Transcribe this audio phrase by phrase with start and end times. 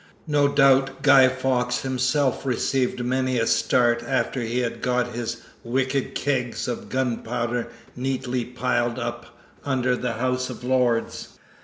[0.25, 6.15] No doubt Guy Fawkes himself received many a start after he had got his wicked
[6.15, 9.27] kegs of gunpowder neatly piled up
[9.63, 11.37] under the House of Lords.